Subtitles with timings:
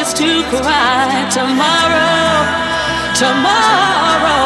[0.00, 2.44] is to cry tomorrow,
[3.16, 4.44] tomorrow,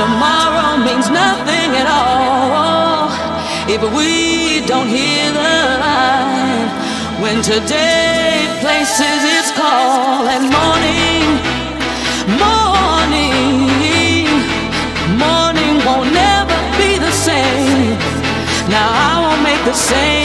[0.00, 3.10] tomorrow means nothing at all
[3.74, 5.52] if we don't hear the
[5.86, 6.68] line
[7.22, 11.26] when today places its call and morning,
[12.44, 13.50] morning,
[15.24, 17.98] morning won't never be the same.
[18.70, 20.19] Now I won't make the same.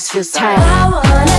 [0.00, 1.29] Just feels tight.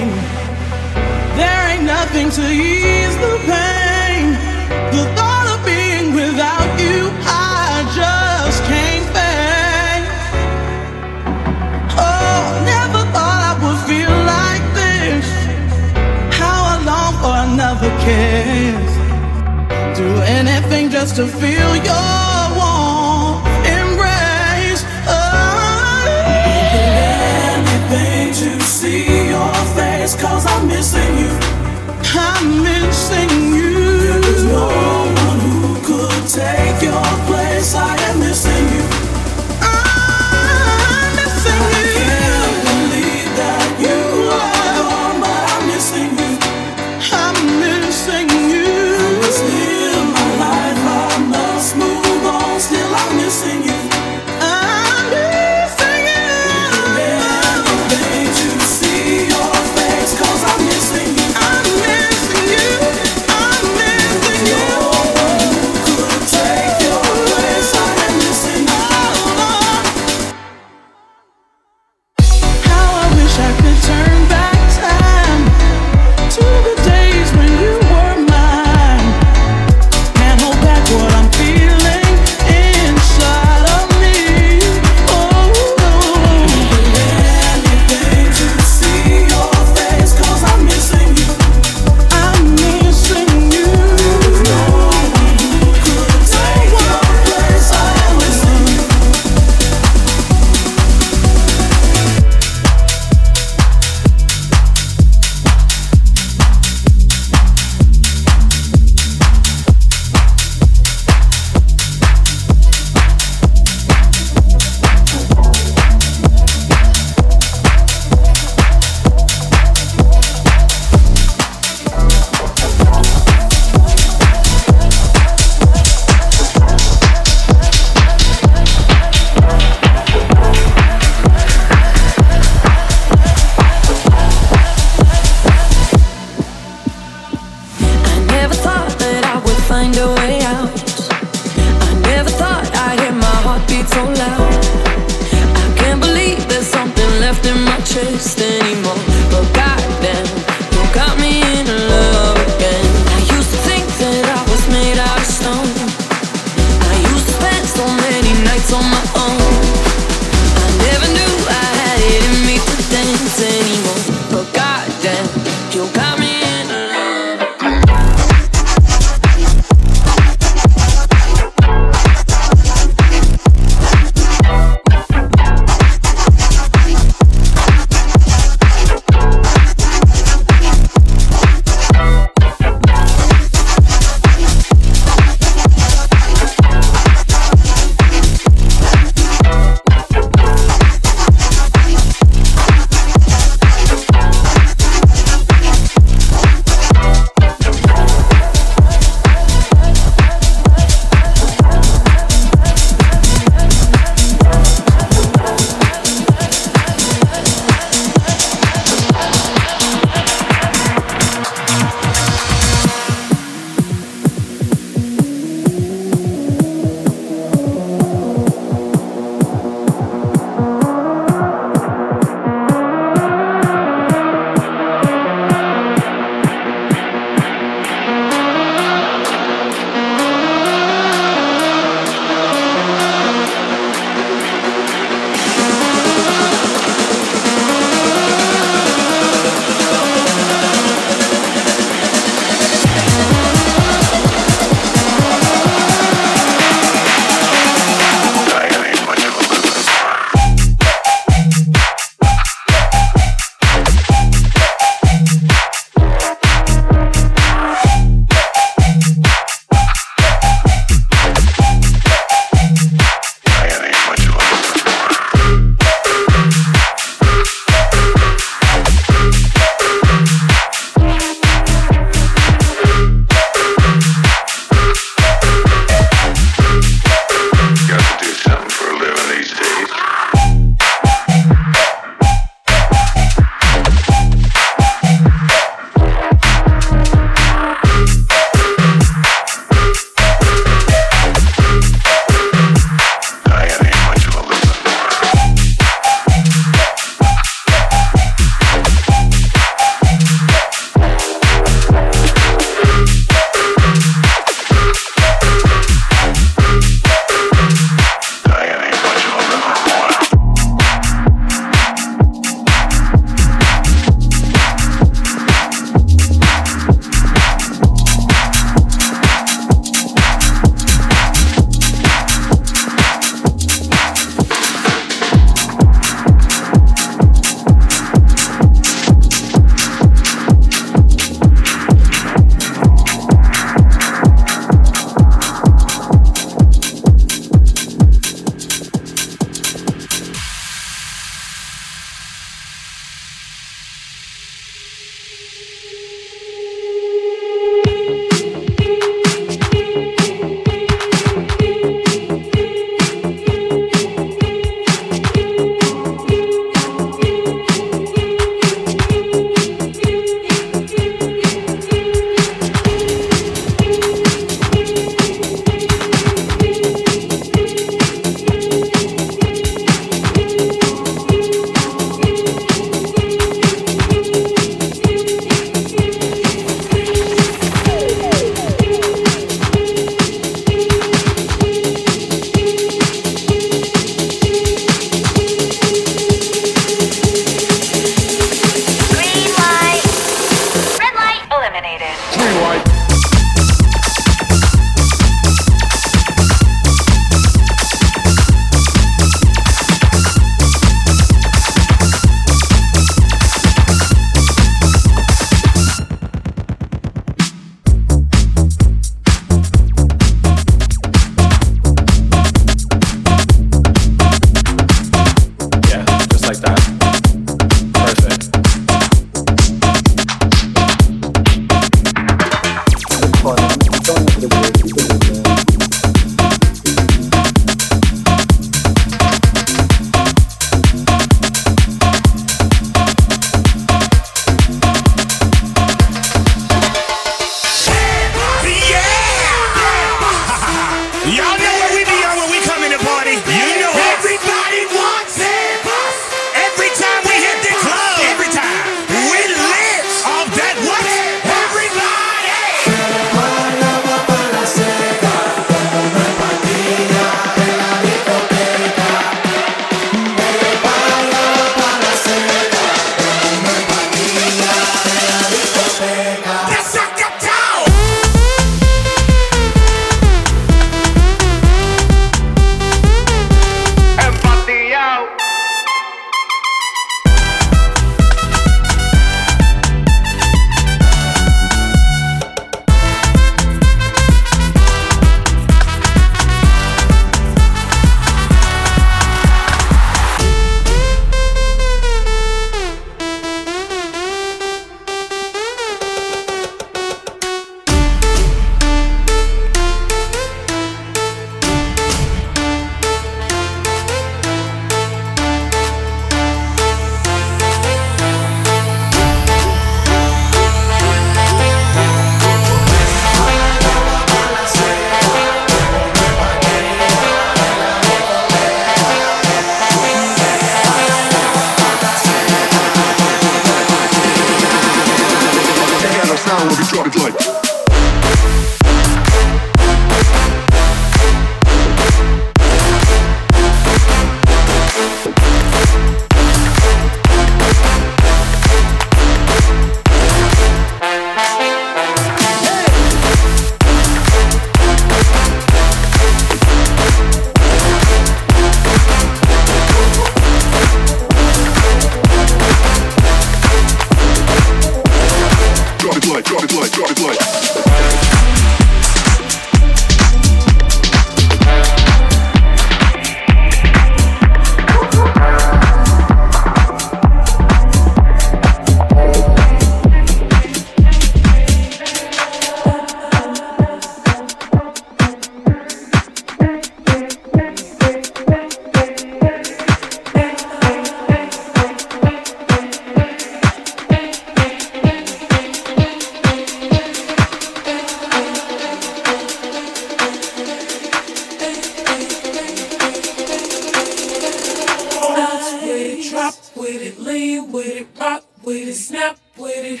[596.50, 600.00] Hop with it, lean with it, rock with it, snap with it.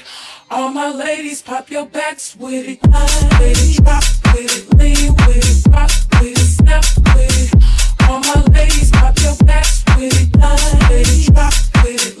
[0.50, 2.80] All my ladies, pop your backs with it.
[2.86, 3.86] Hop with it,
[4.34, 5.90] with it, lean with it, rock
[6.20, 6.84] with it, snap
[7.14, 8.08] with it.
[8.08, 10.40] All my ladies, pop your backs with it.
[10.40, 12.19] Hop with with it.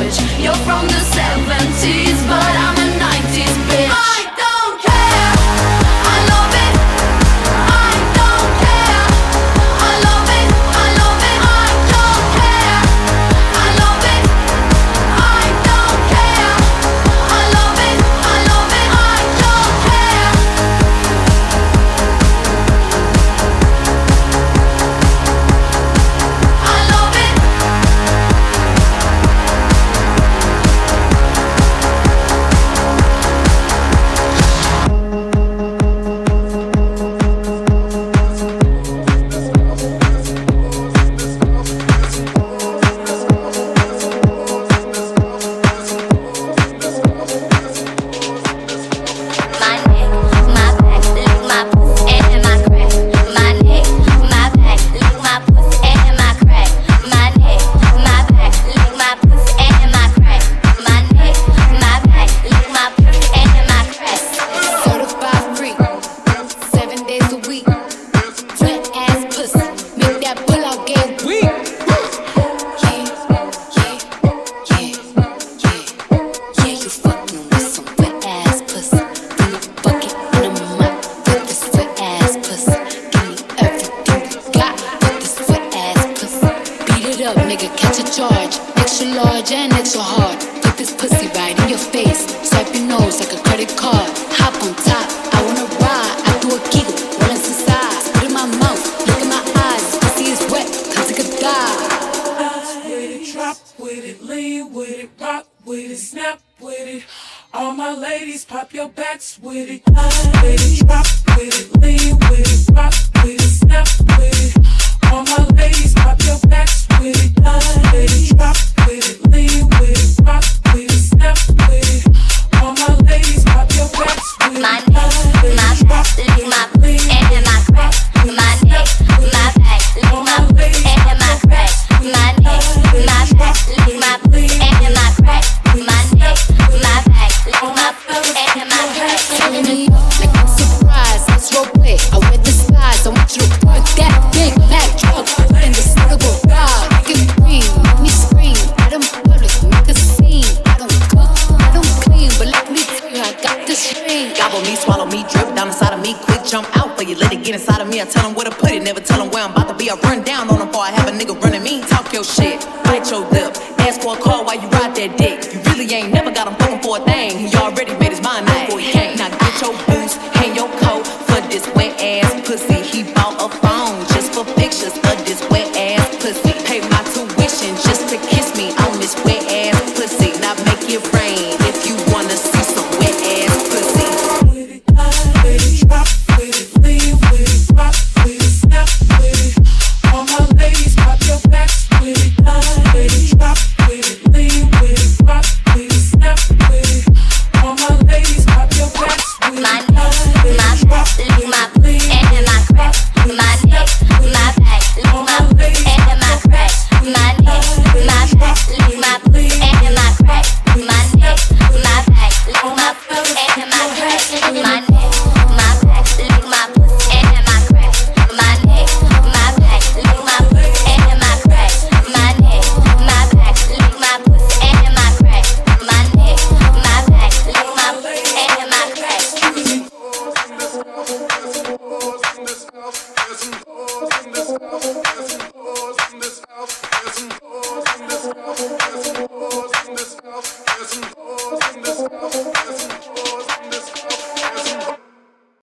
[0.00, 0.97] I tell them where